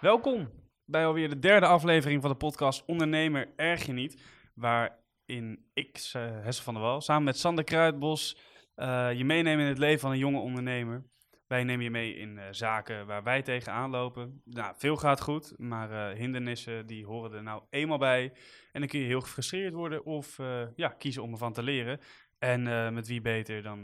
[0.00, 0.50] Welkom
[0.84, 4.22] bij alweer de derde aflevering van de podcast Ondernemer Erg Je Niet.
[4.54, 8.36] Waarin ik, uh, Hesse van der Wal, samen met Sander Kruidbos
[8.76, 11.04] uh, je meenemen in het leven van een jonge ondernemer.
[11.46, 14.42] Wij nemen je mee in uh, zaken waar wij tegenaan lopen.
[14.44, 18.32] Nou, veel gaat goed, maar hindernissen die horen er nou eenmaal bij.
[18.72, 20.36] En dan kun je heel gefrustreerd worden of
[20.76, 22.00] ja, kiezen om ervan te leren.
[22.42, 23.82] En met wie beter dan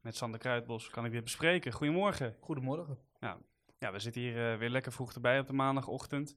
[0.00, 1.72] met Sander Kruidbos kan ik dit bespreken.
[1.72, 2.36] Goedemorgen.
[2.40, 2.98] Goedemorgen.
[3.20, 3.40] Nou,
[3.78, 6.36] ja, we zitten hier uh, weer lekker vroeg erbij op de maandagochtend.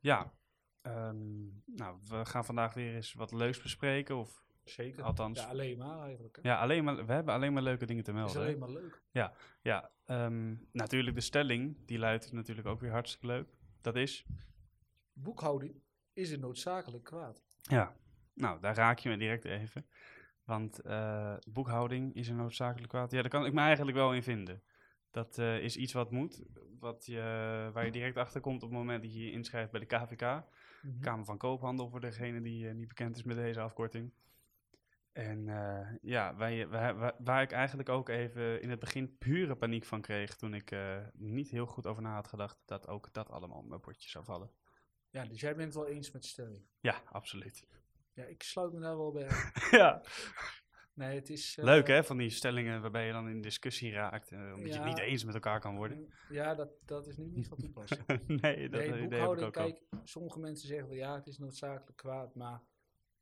[0.00, 0.32] Ja,
[0.82, 4.16] um, nou, we gaan vandaag weer eens wat leuks bespreken.
[4.16, 5.02] Of, Zeker.
[5.02, 5.40] Althans.
[5.40, 6.38] Ja, alleen maar eigenlijk.
[6.42, 6.48] Hè?
[6.48, 8.34] Ja, alleen maar, we hebben alleen maar leuke dingen te melden.
[8.34, 9.02] is alleen maar leuk.
[9.10, 9.32] Ja,
[9.62, 13.48] ja um, natuurlijk de stelling, die luidt natuurlijk ook weer hartstikke leuk.
[13.80, 14.26] Dat is?
[15.12, 15.82] Boekhouding
[16.12, 17.44] is een noodzakelijk kwaad.
[17.62, 17.96] Ja,
[18.34, 19.86] nou, daar raak je me direct even.
[20.46, 23.10] Want uh, boekhouding is een noodzakelijk kwaad.
[23.10, 24.62] Ja, daar kan ik me eigenlijk wel in vinden.
[25.10, 26.42] Dat uh, is iets wat moet,
[26.78, 27.20] wat je,
[27.72, 30.22] waar je direct achter komt op het moment dat je je inschrijft bij de KVK,
[30.22, 30.42] mm
[30.90, 31.00] -hmm.
[31.00, 34.12] Kamer van Koophandel, voor degene die uh, niet bekend is met deze afkorting.
[35.12, 39.84] En uh, ja, waar, waar, waar, ik eigenlijk ook even in het begin pure paniek
[39.84, 40.76] van kreeg toen ik
[41.12, 44.24] niet heel goed over na had gedacht dat ook dat allemaal op mijn bordje zou
[44.24, 44.50] vallen.
[45.10, 46.64] Ja, dus jij bent het wel eens met de stelling?
[46.80, 47.66] Ja, absoluut.
[48.16, 49.28] Ja, ik sluit me daar wel bij.
[49.80, 50.02] ja.
[50.94, 51.56] Nee, het is...
[51.56, 54.74] Uh, Leuk hè, van die stellingen waarbij je dan in discussie raakt, uh, omdat ja,
[54.74, 56.12] je het niet eens met elkaar kan worden.
[56.28, 58.06] Ja, dat, dat is nu niet van toepassing.
[58.42, 60.00] nee, dat nee, idee heb ik ook kijk, al.
[60.04, 62.62] sommige mensen zeggen wel ja, het is noodzakelijk kwaad, maar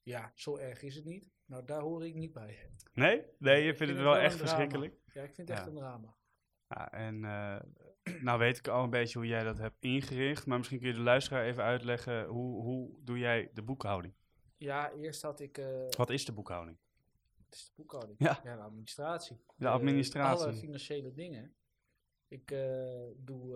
[0.02, 1.24] ja, zo erg is het niet.
[1.46, 2.70] Nou, daar hoor ik niet bij.
[2.92, 3.22] Nee?
[3.38, 4.94] Nee, je vindt vind het wel echt verschrikkelijk?
[5.12, 6.16] Ja, ik vind het echt een drama.
[6.68, 7.60] Ja, en uh,
[8.22, 10.94] nou weet ik al een beetje hoe jij dat hebt ingericht, maar misschien kun je
[10.94, 14.14] de luisteraar even uitleggen, hoe, hoe doe jij de boekhouding?
[14.56, 15.58] Ja, eerst had ik...
[15.58, 16.78] Uh, Wat is de boekhouding?
[17.44, 18.18] Het is de boekhouding.
[18.18, 18.40] Ja.
[18.42, 19.36] de administratie.
[19.56, 20.46] De administratie.
[20.46, 21.54] Uh, alle financiële dingen.
[22.28, 23.48] Ik uh, doe,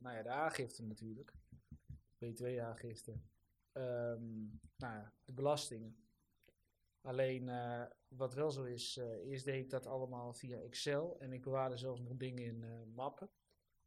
[0.00, 1.32] nou ja, de aangifte natuurlijk.
[2.18, 3.12] BTW-aangifte.
[3.72, 5.96] Um, nou ja, de belastingen.
[7.00, 7.50] Alleen,
[8.08, 11.16] wat wel zo is, eerst deed ik dat allemaal via Excel.
[11.20, 13.30] En ik bewaarde zelfs nog dingen in mappen.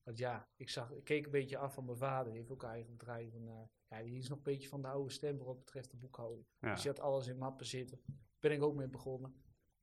[0.08, 2.34] Want ja, ik, zag, ik keek een beetje af van mijn vader.
[2.34, 3.34] Heeft ook eigen bedrijf.
[3.34, 6.48] En, ja, die is nog een beetje van de oude stempel wat betreft de boekhouding.
[6.60, 6.74] Ja.
[6.74, 8.02] Dus je had alles in mappen zitten.
[8.40, 9.42] Ben ik ook mee begonnen.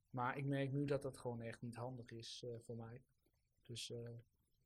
[0.09, 3.03] Maar ik merk nu dat dat gewoon echt niet handig is uh, voor mij.
[3.61, 4.09] Dus uh,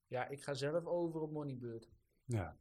[0.07, 1.89] ja, ik ga zelf over op Moneybird.
[2.23, 2.57] Ja,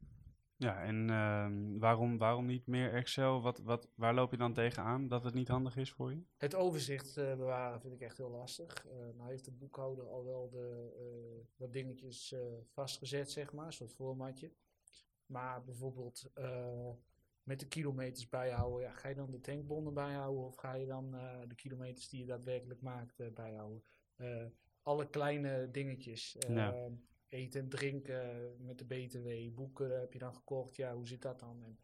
[0.59, 3.41] ja en uh, waarom, waarom niet meer Excel?
[3.41, 6.21] Wat, wat, waar loop je dan tegenaan dat het niet handig is voor je?
[6.37, 8.85] Het overzicht uh, bewaren vind ik echt heel lastig.
[9.15, 12.35] nou heeft de boekhouder al wel de, wat dingetjes
[12.71, 14.51] vastgezet, zeg maar, een soort formatje.
[15.25, 16.31] Maar bijvoorbeeld
[17.43, 18.81] met de kilometers bijhouden.
[18.87, 21.11] Ja, ga je dan de tankbonnen bijhouden of ga je dan
[21.47, 23.83] de kilometers die je daadwerkelijk maakt bijhouden?
[24.81, 26.35] Alle kleine dingetjes.
[26.47, 26.89] Ja.
[27.29, 30.75] Eten en drinken met de BTW, boeken heb je dan gekocht.
[30.75, 31.63] Ja, hoe zit dat dan?
[31.63, 31.79] En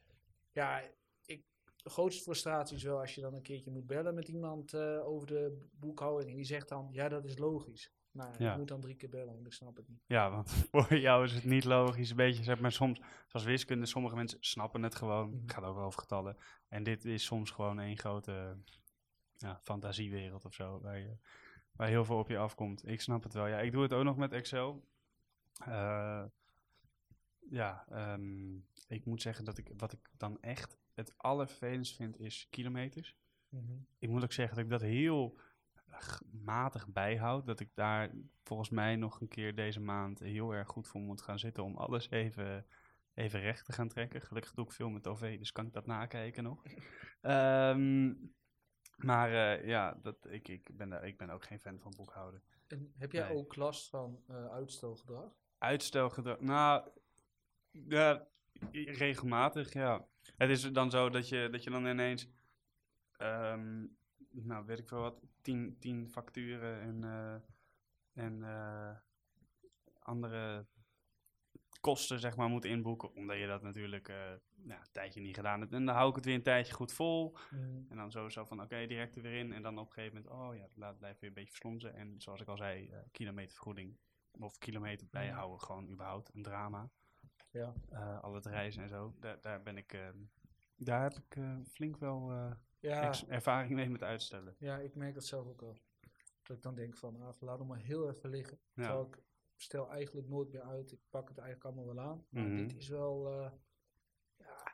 [0.52, 0.82] ja,
[1.26, 1.44] ik,
[1.84, 5.28] de grootste frustratie is wel als je dan een keertje moet bellen met iemand over
[5.28, 6.30] de boekhouding.
[6.30, 7.94] En die zegt dan, ja, dat is logisch.
[8.12, 8.52] Maar Ja.
[8.52, 10.04] ik moet dan drie keer bellen, want ik snap het niet.
[10.06, 12.10] Ja, want voor jou is het niet logisch.
[12.10, 15.30] Een beetje, zeg maar, soms, zoals wiskunde, sommige mensen snappen het gewoon.
[15.30, 15.42] Mhm.
[15.42, 16.38] Het gaat ook wel over getallen.
[16.68, 18.58] En dit is soms gewoon één grote
[19.38, 21.18] ja, fantasiewereld of zo, waar, je,
[21.72, 22.88] waar heel veel op je afkomt.
[22.88, 23.48] Ik snap het wel.
[23.48, 24.88] Ja, ik doe het ook nog met Excel.
[25.60, 26.26] Eh,
[27.50, 28.56] ja, ehm,
[28.88, 33.18] ik moet zeggen dat ik, wat ik dan echt het allervervelendst vind, is kilometers.
[34.00, 35.38] Ik moet ook zeggen dat ik dat heel
[36.32, 37.46] matig bijhoud.
[37.46, 38.12] Dat ik daar
[38.44, 41.76] volgens mij nog een keer deze maand heel erg goed voor moet gaan zitten om
[41.78, 42.66] alles even,
[43.14, 44.22] even recht te gaan trekken.
[44.22, 46.64] Gelukkig doe ik veel met OV, dus kan ik dat nakijken nog.
[47.22, 48.14] Ehm,
[48.96, 52.44] maar eh, ja, dat, ik, ik, ben daar, ik ben ook geen fan van boekhouden.
[52.68, 53.38] En heb jij Nee.
[53.38, 55.34] ook last van eh, uitstelgedrag?
[55.66, 56.90] Uitstelgedrag, nou,
[57.72, 58.28] ja,
[58.72, 60.08] regelmatig, ja.
[60.38, 62.28] Het is dan zo dat je, dat je dan ineens,
[63.18, 63.86] ehm,
[64.30, 68.96] nou weet ik veel wat, tien, tien facturen en, eh, en eh,
[70.00, 70.66] andere
[71.80, 74.08] kosten zeg maar moet inboeken, omdat je dat natuurlijk
[74.56, 75.74] nou, een tijdje niet gedaan hebt.
[75.74, 77.38] En dan hou ik het weer een tijdje goed vol.
[77.90, 79.54] En dan sowieso van, oké, direct er weer in.
[79.54, 81.96] En dan op een gegeven moment, oh ja, laat blijft weer een beetje verslonzen.
[81.96, 83.98] En zoals ik al zei, kilometervergoeding
[84.40, 86.90] of kilometer bijhouden, gewoon überhaupt een drama.
[87.52, 87.74] Ja.
[87.90, 90.10] Eh, al het reizen en zo, daar, daar ben ik, eh,
[90.76, 94.56] daar heb ik eh, flink wel eh, Ja, ervaring mee met uitstellen.
[94.60, 95.78] ja, ik merk dat zelf ook wel.
[96.44, 98.60] Dat ik dan denk van, ah, laat hem maar heel even liggen.
[98.74, 98.84] Ja.
[98.84, 99.24] Terwijl ik
[99.56, 100.92] stel eigenlijk nooit meer uit.
[100.92, 102.26] Ik pak het eigenlijk allemaal wel aan.
[102.30, 102.56] Maar Mhm.
[102.68, 103.32] dit is wel...
[103.32, 103.54] ja,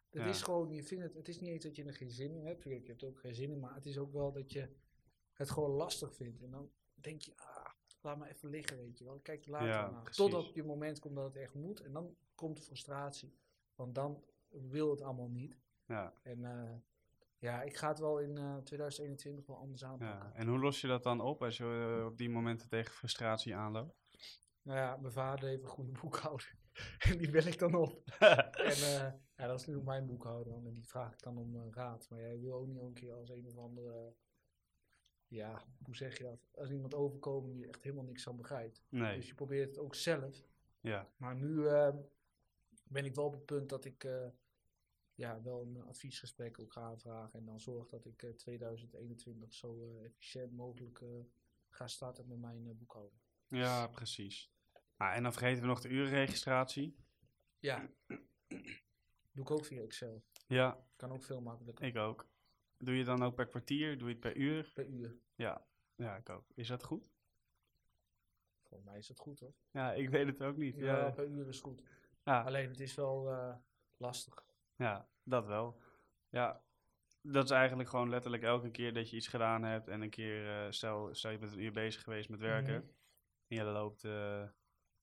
[0.09, 0.25] het Ja.
[0.25, 0.71] is gewoon...
[0.73, 2.63] Je vindt het, het is niet eens dat je er geen zin in hebt.
[2.63, 3.59] Je hebt er ook geen zin in.
[3.59, 4.75] Maar het is ook wel dat je
[5.33, 6.41] het gewoon lastig vindt.
[6.41, 7.60] En dan denk je, ah,
[8.03, 9.15] laat maar even liggen, weet je wel.
[9.15, 10.01] Ik Kijk er later Ja, aan.
[10.01, 10.15] precies.
[10.17, 11.79] Totdat je moment komt dat het echt moet.
[11.81, 13.33] En dan komt de frustratie.
[13.75, 15.57] Want dan wil het allemaal niet.
[15.85, 16.71] Ja, En eh,
[17.37, 20.27] ja, ik ga het wel in eh, 2021 wel anders aanpakken.
[20.29, 20.33] ja.
[20.33, 23.55] En hoe los je dat dan op als je eh, op die momenten tegen frustratie
[23.55, 23.99] aanloopt?
[24.61, 26.55] Nou ja, mijn vader heeft een goede boekhouder.
[27.09, 28.01] en die bel ik dan op.
[28.19, 30.53] En eh, ja, dat is nu mijn boekhouder.
[30.53, 32.07] En die vraag ik dan om eh, raad.
[32.09, 34.13] Maar jij wil ook niet een keer als een of andere...
[35.31, 36.47] ja, hoe zeg je dat?
[36.55, 38.83] Als iemand overkomt die echt helemaal niks van begrijpt.
[38.89, 40.43] nee, Dus je probeert het ook zelf.
[40.79, 41.95] ja, Maar nu eh,
[42.83, 44.27] ben ik wel op het punt dat ik eh,
[45.15, 47.39] ja, wel een adviesgesprek ook ga aanvragen.
[47.39, 51.03] En dan zorg dat ik eh, 2021 zo eh, efficiënt mogelijk
[51.69, 53.21] ga starten met mijn boekhouding.
[53.47, 54.51] ja, precies.
[54.97, 56.95] Ah, en dan vergeten we nog de urenregistratie.
[57.59, 57.89] Ja.
[59.31, 60.23] Doe ik ook via Excel.
[60.47, 61.85] Ja, Kan ook veel makkelijker.
[61.85, 62.29] ik ook.
[62.83, 63.97] Doe je dan ook per kwartier?
[63.97, 64.71] Doe je het per uur?
[64.73, 65.15] Per uur.
[65.35, 66.45] Ja, ja, ik ook.
[66.55, 67.03] Is dat goed?
[68.63, 69.53] Volgens mij is dat goed hoor.
[69.71, 70.75] Ja, ik weet het ook niet.
[70.75, 71.81] Ja, Ja, per uur is goed.
[72.23, 73.55] ja, Alleen het is wel eh,
[73.97, 74.45] lastig.
[74.75, 75.81] ja, dat wel.
[76.29, 76.63] Ja,
[77.21, 80.65] dat is eigenlijk gewoon letterlijk elke keer dat je iets gedaan hebt en een keer,
[80.65, 82.85] eh, stel, stel je bent een uur bezig geweest met werken Mhm.
[83.47, 84.47] en je loopt, eh,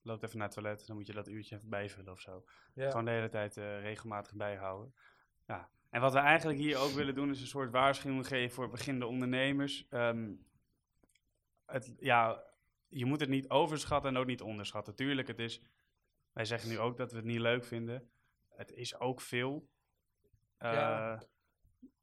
[0.02, 2.44] loopt even naar het toilet, dan moet je dat uurtje even bijvullen of zo.
[2.74, 2.88] Ja.
[2.90, 4.94] Gewoon de hele tijd regelmatig bijhouden.
[5.48, 5.68] Ja.
[5.90, 9.06] En wat we eigenlijk hier ook willen doen is een soort waarschuwing geven voor beginnende
[9.06, 9.86] ondernemers.
[9.90, 10.32] Ehm,
[11.66, 12.44] het, ja,
[12.88, 14.94] je moet het niet overschatten en ook niet onderschatten.
[14.94, 15.62] Tuurlijk, het is,
[16.32, 18.10] wij zeggen nu ook dat we het niet leuk vinden.
[18.48, 19.68] Het is ook veel.
[20.56, 21.22] Eh, Ja.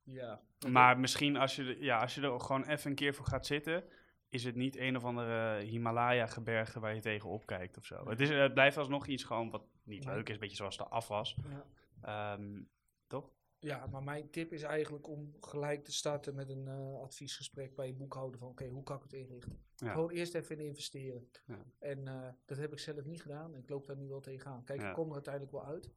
[0.03, 0.41] Ja.
[0.67, 3.45] maar misschien als je, er- ja, als je er gewoon even een keer voor gaat
[3.45, 3.83] zitten,
[4.29, 8.09] is het niet een of andere Himalaya-gebergte waar je tegen opkijkt of zo.
[8.09, 10.87] Het, is, het blijft alsnog iets gewoon wat niet leuk is, een beetje zoals de
[10.87, 11.37] afwas.
[11.49, 11.65] Ja.
[12.01, 12.61] Ehm,
[13.07, 13.33] toch?
[13.59, 17.87] Ja, maar mijn tip is eigenlijk om gelijk te starten met een eh, adviesgesprek bij
[17.87, 19.63] je boekhouder van oké, hoe kan ik het inrichten?
[19.75, 19.91] Ja.
[19.91, 21.29] Gewoon eerst even in investeren.
[21.45, 21.65] Ja.
[21.79, 24.63] En eh, dat heb ik zelf niet gedaan en ik loop daar nu wel tegenaan.
[24.63, 24.89] Kijk, Ja.
[24.89, 25.91] ik kom er uiteindelijk wel uit.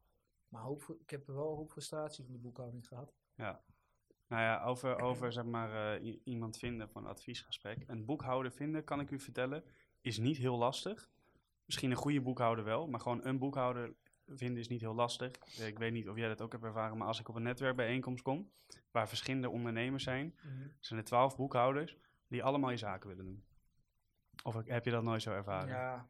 [0.47, 3.13] Maar hoop, ik heb er wel een hoop frustratie van die boekhouding gehad.
[4.27, 7.83] Nou ja, over, over zeg maar, eh, iemand vinden voor een adviesgesprek.
[7.87, 9.63] Een boekhouder vinden, kan ik u vertellen,
[10.01, 11.11] is niet heel lastig.
[11.65, 13.95] Misschien een goede boekhouder wel, maar gewoon een boekhouder
[14.33, 15.31] vinden is niet heel lastig.
[15.59, 17.43] Eh, Ik weet niet of jij dat ook hebt ervaren, maar als ik op een
[17.43, 18.51] netwerkbijeenkomst kom,
[18.91, 20.35] waar verschillende ondernemers zijn,
[20.79, 21.97] zijn er twaalf boekhouders
[22.27, 23.43] die allemaal je zaken willen doen.
[24.43, 25.67] Of heb je dat nooit zo ervaren?
[25.67, 26.09] Ja,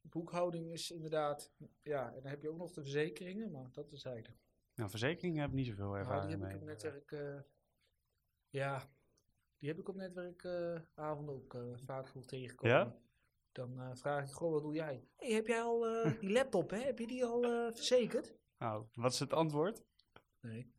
[0.00, 1.52] boekhouding is inderdaad,
[1.82, 4.38] ja, en dan heb je ook nog de verzekeringen, maar dat is eigenlijk.
[4.74, 6.54] Nou, verzekeringen heb ik niet zoveel Nou, ervaring die heb mee.
[6.54, 7.40] ik op netwerk, eh,
[8.50, 8.88] ja,
[9.58, 12.76] die heb ik op netwerkavonden ook eh, vaak veel tegengekomen.
[12.76, 12.96] Ja?
[13.54, 15.04] Dan eh, vraag ik, goh, wat doe jij?
[15.16, 16.78] Hey, heb jij al eh, die laptop, hè?
[16.78, 18.34] Heb je die al eh, verzekerd?
[18.58, 19.82] Nou, wat is het antwoord?
[20.40, 20.72] Nee.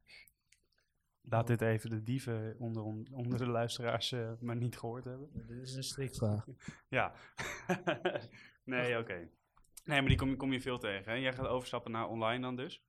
[1.22, 5.30] Laat dit even de dieven onder, onder de luisteraars eh, maar niet gehoord hebben.
[5.48, 6.45] Dit is een strikvraag.
[6.89, 7.13] Ja.
[8.63, 9.30] nee, oké.
[9.83, 11.12] Nee, maar die kom, je- kom je veel tegen.
[11.12, 11.18] Hè?
[11.18, 12.83] Jij gaat overstappen naar online dan dus.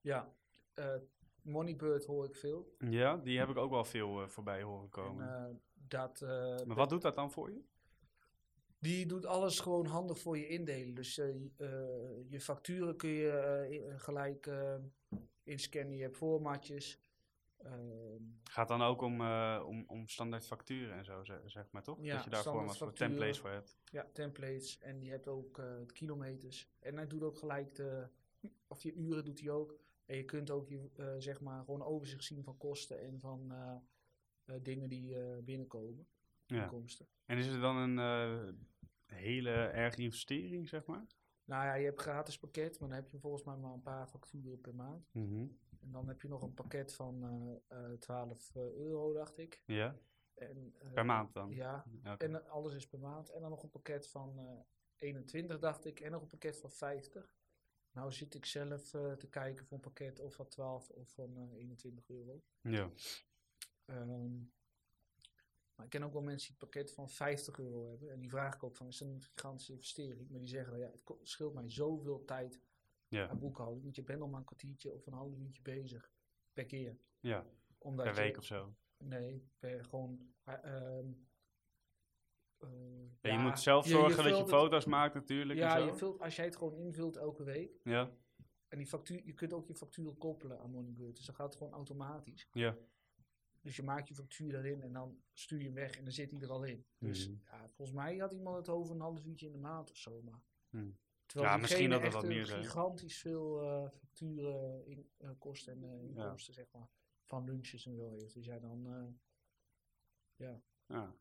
[0.00, 0.32] Ja,
[0.74, 0.94] eh,
[1.42, 2.74] Moneybird hoor ik veel.
[2.78, 5.28] Ja, die heb ik ook wel veel eh, voorbij horen En, komen.
[5.48, 7.60] eh, dat, eh, maar wat doet dat dan voor je?
[8.84, 10.94] Die doet alles gewoon handig voor je indelen.
[10.94, 14.50] Dus eh, je- eh, je facturen kun je eh, gelijk
[15.42, 15.96] inscannen.
[15.96, 16.98] Je hebt formatjes.
[17.56, 19.20] Ehm, Gaat dan ook om,
[19.60, 21.98] om, om standaard facturen en zo, zeg, maar toch?
[22.02, 23.78] Ja, dat je daar formats voor templates voor hebt.
[23.84, 24.78] ja, templates.
[24.78, 25.62] En die hebt ook
[25.92, 26.68] kilometers.
[26.80, 28.08] En hij doet ook gelijk de...
[28.66, 29.74] Of je uren doet hij ook.
[30.06, 33.52] En je kunt ook je, eh, zeg maar gewoon overzicht zien van kosten en van
[34.62, 36.06] dingen die binnenkomen.
[36.46, 36.62] Ja.
[36.62, 37.06] Inkomsten.
[37.26, 37.98] En is het dan een
[39.04, 41.06] hele erge investering, zeg maar?
[41.44, 44.06] Nou ja, je hebt gratis pakket, maar dan heb je volgens mij maar een paar
[44.06, 45.08] facturen per maand.
[45.12, 45.46] Mhm.
[45.80, 47.24] En dan heb je nog een pakket van
[47.68, 49.62] eh, eh, 12 euro, dacht ik.
[49.66, 49.96] Ja,
[50.34, 51.50] En, eh, per maand dan?
[51.50, 51.86] Ja,
[52.18, 53.30] en eh, alles is per maand.
[53.30, 54.58] En dan nog een pakket van eh
[54.98, 56.00] 21, dacht ik.
[56.00, 57.32] En nog een pakket van 50.
[57.90, 61.36] Nou zit ik zelf eh, te kijken voor een pakket of van 12 of van
[61.36, 62.42] eh 21 euro.
[62.60, 62.90] ja.
[63.84, 64.32] Ehm,
[65.76, 68.10] maar ik ken ook wel mensen die het pakket van 50 euro hebben.
[68.10, 70.30] En die vraag ik ook van, is dat een gigantische investering?
[70.30, 72.60] Maar die zeggen, dan, ja, het scheelt mij zoveel tijd
[73.08, 73.82] Ja, aan boekhouding.
[73.82, 76.12] Want je bent nog maar een kwartiertje of een half uurtje bezig
[76.52, 76.98] per keer.
[77.20, 77.46] ja.
[77.78, 78.74] Omdat per je- week of zo.
[78.96, 80.32] Nee, per gewoon.
[80.44, 81.12] eh, ehm,
[82.58, 82.68] eh,
[83.20, 85.86] Ja, je moet zelf je- zorgen dat je het- foto's maakt natuurlijk Ja, en zo.
[85.86, 87.80] je vult, als jij het gewoon invult elke week.
[87.84, 88.10] Ja,
[88.68, 91.16] En die factuur, je kunt ook je factuur koppelen aan Moneybird.
[91.16, 92.48] Dus dan gaat het gewoon automatisch.
[92.52, 92.76] ja.
[93.64, 96.30] Dus je maakt je factuur daarin en dan stuur je hem weg en dan zit
[96.30, 96.86] hij er al in.
[96.98, 97.36] Dus Mhm.
[97.44, 100.22] ja, volgens mij had iemand het over een half uurtje in de maand of zo.
[100.22, 100.42] Maar.
[100.68, 100.90] Mhm.
[101.26, 102.62] Terwijl Ja, misschien dat het echt wat meer zijn.
[102.64, 106.88] gigantisch veel eh, facturen, in, eh, kosten en eh, inkomsten, zeg maar.
[107.24, 108.34] Van lunches en zo heeft.
[108.34, 108.86] Dus ja, dan.
[110.36, 110.52] eh,
[110.86, 111.14] Ja.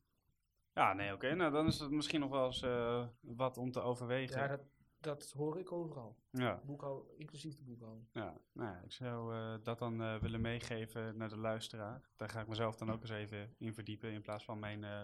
[0.73, 1.33] Ja, nee, oké.
[1.35, 4.39] Nou, dan is het misschien nog wel eens eh, wat om te overwegen.
[4.39, 4.65] Ja, dat,
[5.03, 6.17] dat hoor ik overal.
[6.31, 6.61] ja.
[6.65, 8.07] Boekhou inclusief de boekhouding.
[8.11, 12.09] Ja, nou ja, ik zou eh, dat dan eh, willen meegeven naar de luisteraar.
[12.15, 15.01] Daar ga ik mezelf dan ook eens even in verdiepen in plaats van mijn eh,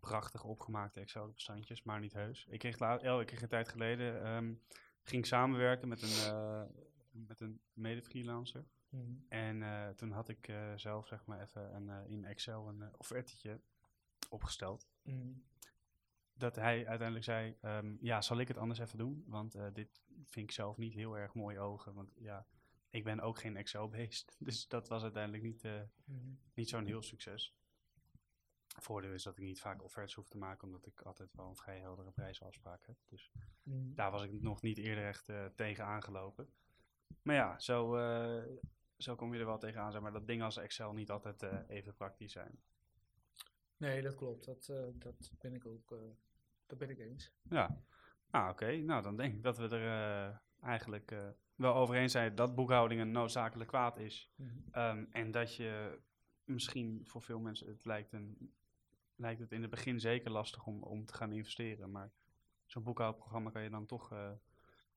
[0.00, 2.46] prachtige opgemaakte Excel-bestandjes, maar niet heus.
[2.48, 4.54] Ik kreeg, la- oh, ik kreeg een tijd geleden, ehm,
[5.02, 6.68] ging samenwerken met een,
[7.10, 8.64] met een mede-freelancer.
[9.28, 13.60] En eh, toen had ik zelf zeg maar even een, in Excel een uh, offertetje
[14.28, 14.88] opgesteld.
[16.38, 19.24] Dat hij uiteindelijk zei, ehm, ja, zal ik het anders even doen?
[19.26, 21.94] Want eh, dit vind ik zelf niet heel erg mooi ogen.
[21.94, 22.46] Want ja,
[22.90, 24.36] ik ben ook geen Excel-beest.
[24.48, 25.82] Dus dat was uiteindelijk niet, eh,
[26.54, 27.56] niet zo'n heel succes.
[28.80, 31.56] Voordeel is dat ik niet vaak offertes hoef te maken, omdat ik altijd wel een
[31.56, 32.96] vrij heldere prijsafspraak heb.
[33.06, 33.30] Dus
[33.94, 36.48] daar was ik nog niet eerder echt eh, tegen aangelopen.
[37.22, 37.96] Maar ja, zo,
[38.96, 39.92] zo kom je er wel tegenaan.
[39.92, 42.60] Zeg maar dat dingen als Excel niet altijd even praktisch zijn.
[43.76, 44.44] Nee, dat klopt.
[44.44, 45.92] Dat, dat ben ik ook
[46.68, 47.32] dat ben ik eens.
[47.50, 47.82] Ja,
[48.30, 48.76] nou oké.
[48.76, 52.54] Nou, dan denk ik dat we er eh, eigenlijk eh, wel over eens zijn dat
[52.54, 54.30] boekhouding een noodzakelijk kwaad is.
[54.70, 55.98] Ehm, en dat je
[56.44, 58.52] misschien voor veel mensen, het lijkt, een,
[59.14, 61.90] lijkt het in het begin zeker lastig om, om te gaan investeren.
[61.90, 62.10] Maar
[62.66, 64.30] zo'n boekhoudprogramma kan je dan toch eh,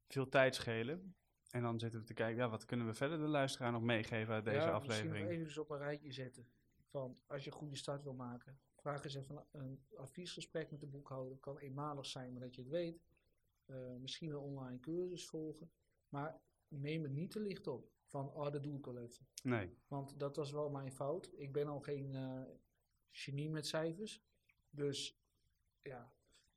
[0.07, 1.15] veel tijd schelen.
[1.51, 4.33] En dan zitten we te kijken, ja, wat kunnen we verder de luisteraar nog meegeven
[4.33, 5.11] uit deze ja, aflevering?
[5.11, 6.47] Misschien even dus op een rijtje zetten.
[6.91, 10.87] Van als je een goede start wil maken, vraag eens even een, adviesgesprek met de
[10.87, 11.37] boekhouder.
[11.37, 13.01] Kan eenmalig zijn, maar dat je het weet.
[13.65, 15.71] Eh, misschien wel online cursus volgen.
[16.09, 17.89] Maar neem het niet te licht op.
[18.05, 19.27] Van, oh, dat doe ik even.
[19.43, 21.29] Nee, Want dat was wel mijn fout.
[21.33, 22.41] Ik ben al geen eh,
[23.11, 24.23] genie met cijfers.
[24.69, 25.19] Dus
[25.81, 26.13] ja,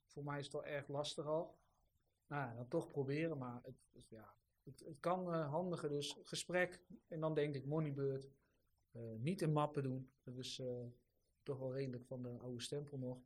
[0.07, 1.59] voor mij is het wel erg lastig al.
[2.27, 5.89] Nou, dan toch proberen, maar het, het- ja, het, het kan eh, handiger.
[5.89, 8.29] Dus gesprek en dan denk ik Moneybird.
[8.95, 10.11] Eh, niet in mappen doen.
[10.23, 10.67] Dat is eh,
[11.43, 13.19] toch wel redelijk van de oude stempel nog.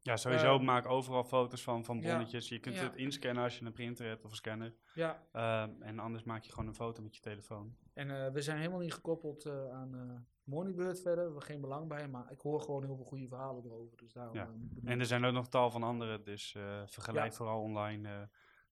[0.00, 2.48] ja, sowieso Eh, maak overal foto's van, van ja, bonnetjes.
[2.48, 2.82] Je kunt ja.
[2.82, 4.74] het inscannen als je een printer hebt of een scanner.
[4.94, 7.76] Ja, Ehm, en anders maak je gewoon een foto met je telefoon.
[7.94, 11.16] en eh, we zijn helemaal niet gekoppeld eh, aan eh Moneybird verder.
[11.16, 13.96] We hebben geen belang bij, maar ik hoor gewoon heel veel goede verhalen erover.
[13.96, 14.54] Dus daarom Ja.
[14.84, 17.32] En er zijn ook nog tal van andere, dus eh, vergelijk Ja.
[17.32, 18.22] vooral online eh,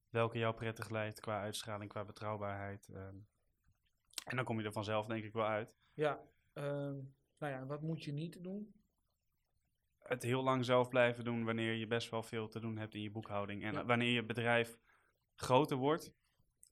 [0.09, 2.89] welke jou prettig lijkt qua uitstraling, qua betrouwbaarheid.
[2.89, 3.17] ehm.
[4.27, 5.75] En dan kom je er vanzelf denk ik wel uit.
[5.95, 6.21] Ja,
[6.53, 6.95] ehm,
[7.39, 8.75] nou ja, wat moet je niet doen?
[9.99, 13.03] Het heel lang zelf blijven doen wanneer je best wel veel te doen hebt in
[13.03, 13.65] je boekhouding.
[13.65, 13.85] En Ja.
[13.85, 14.79] wanneer je bedrijf
[15.35, 16.13] groter wordt,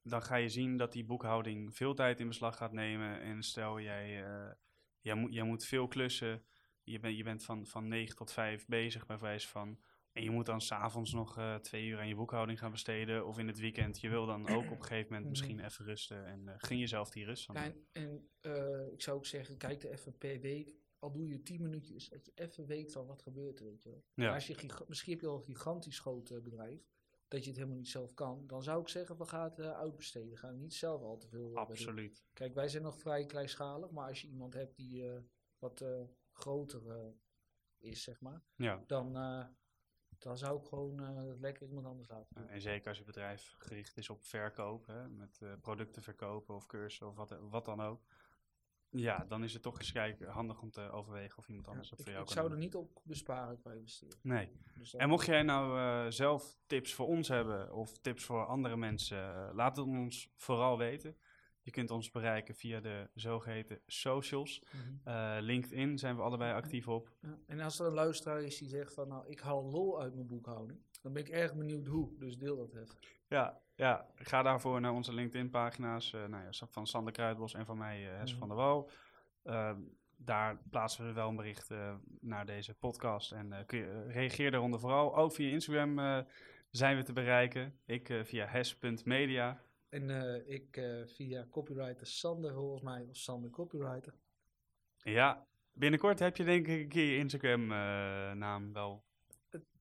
[0.03, 3.21] dan ga je zien dat die boekhouding veel tijd in beslag gaat nemen.
[3.21, 4.53] En stel jij, eh,
[5.01, 6.45] jij, moet, jij moet veel klussen,
[6.83, 9.79] je, bent je bent van, van 9 tot 5 bezig bij wijze van.
[10.15, 13.27] En je moet dan s'avonds nog eh, twee uur aan je boekhouding gaan besteden.
[13.27, 14.01] Of in het weekend.
[14.01, 16.27] Je wil dan ook op een gegeven moment misschien even rusten.
[16.27, 17.53] En eh gun jezelf die rust.
[17.53, 21.29] Ja, en en eh, ik zou ook zeggen, kijk er even per week, al doe
[21.29, 24.05] je 10 minuutjes, dat je even weet van wat gebeurt er, weet je wel.
[24.15, 24.35] Ja.
[24.35, 26.87] Als je misschien heb je al een gigantisch groot bedrijf,
[27.29, 30.39] dat je het helemaal niet zelf kan, dan zou ik zeggen, we gaan het uitbesteden.
[30.39, 31.57] Ga niet zelf al te veel.
[31.57, 32.25] Absoluut.
[32.33, 35.05] Kijk, wij zijn nog vrij kleinschalig, maar als je iemand hebt die
[35.59, 35.85] wat
[36.33, 37.15] groter
[37.79, 38.85] is, zeg maar, Ja.
[38.87, 39.17] dan,
[40.25, 42.35] dan zou ik gewoon eh, lekker iemand anders laten.
[42.35, 42.49] doen.
[42.49, 46.67] En zeker als je bedrijf gericht is op verkoop, hè, met eh, producten verkopen of
[46.67, 48.01] cursussen of wat, wat dan ook.
[48.97, 51.91] Ja, dan is het toch eens kijken, handig om te overwegen of iemand Ja, anders
[51.91, 54.19] dat ik voor jou ik kan zou er niet op besparen qua investeren.
[54.23, 54.51] Nee.
[54.79, 58.77] Dus En mocht jij nou eh, zelf tips voor ons hebben of tips voor andere
[58.77, 61.17] mensen, eh, laat het ons vooral weten.
[61.65, 64.63] Je kunt ons bereiken via de zogeheten socials.
[64.73, 65.09] Mhm.
[65.09, 67.11] Eh, LinkedIn zijn we allebei actief op.
[67.21, 70.15] Ja, en als er een luisteraar is die zegt van nou, ik haal lol uit
[70.15, 72.19] mijn boekhouding, dan ben ik erg benieuwd hoe.
[72.19, 72.97] Dus deel dat even.
[73.29, 77.79] Ja, ja, ga daarvoor naar onze LinkedIn-pagina's eh, nou ja, van Sander Kruidbos en van
[77.79, 78.37] mij, eh Mhm.
[78.39, 78.91] van der Wal.
[79.43, 79.81] Ehm,
[80.17, 81.71] daar plaatsen we wel een bericht
[82.21, 83.33] naar deze podcast.
[83.33, 85.17] En kun je, reageer daaronder vooral.
[85.17, 86.25] Ook via Instagram
[86.71, 87.79] zijn we te bereiken.
[87.87, 89.61] Ik via hes.media.
[89.95, 94.15] En eh, ik eh, via copywriter Sander, volgens mij, of Sander Copywriter.
[94.97, 99.05] Ja, binnenkort heb je denk ik een keer je Instagram-naam wel.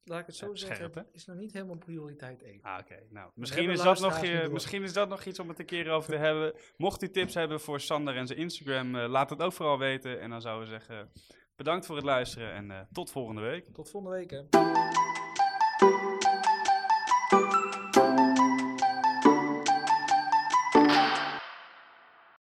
[0.05, 2.61] Laat ik het zo Eh, zeggen, het is nog niet helemaal prioriteit 1.
[2.61, 2.99] Ah, oké.
[3.09, 5.89] Nou, misschien is, dat nog, je, misschien is dat nog iets om het een keer
[5.89, 6.53] over te hebben.
[6.77, 10.19] Mocht u tips hebben voor Sander en zijn Instagram, eh, laat het ook vooral weten.
[10.19, 11.11] En dan zouden we zeggen,
[11.55, 13.73] bedankt voor het luisteren en eh, tot volgende week.
[13.73, 14.41] Tot volgende week hè.